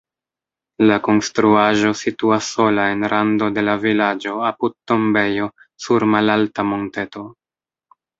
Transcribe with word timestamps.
La 0.91 0.95
konstruaĵo 1.07 1.91
situas 1.99 2.47
sola 2.55 2.85
en 2.93 3.05
rando 3.13 3.49
de 3.57 3.63
la 3.67 3.75
vilaĝo 3.83 4.33
apud 4.47 4.75
tombejo 4.93 5.51
sur 5.87 6.07
malalta 6.15 6.67
monteto. 6.71 7.27